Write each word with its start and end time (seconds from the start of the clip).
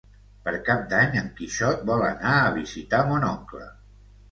Per 0.45 0.53
Cap 0.69 0.79
d'Any 0.93 1.13
en 1.21 1.29
Quixot 1.41 1.85
vol 1.91 2.07
anar 2.09 2.33
a 2.39 2.51
visitar 2.59 3.05
mon 3.13 3.31
oncle. 3.31 3.71